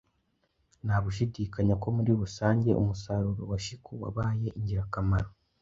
[0.85, 5.29] Nta gushidikanya ko muri rusange umusaruro wa shiku wabaye ingirakamaro